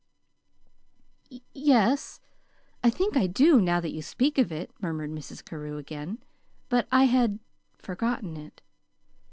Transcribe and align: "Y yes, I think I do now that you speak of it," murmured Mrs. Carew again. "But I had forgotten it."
"Y 1.29 1.41
yes, 1.53 2.19
I 2.83 2.89
think 2.89 3.15
I 3.15 3.27
do 3.27 3.61
now 3.61 3.79
that 3.79 3.91
you 3.91 4.01
speak 4.01 4.39
of 4.39 4.51
it," 4.51 4.71
murmured 4.81 5.11
Mrs. 5.11 5.45
Carew 5.45 5.77
again. 5.77 6.23
"But 6.69 6.87
I 6.91 7.03
had 7.03 7.37
forgotten 7.77 8.35
it." 8.35 8.63